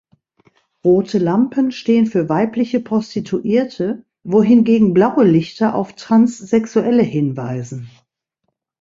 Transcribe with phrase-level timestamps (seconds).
[0.83, 7.87] Rote Lampen stehen für weibliche Prostituierte, wohingegen blaue Lichter auf Transsexuelle hinweisen.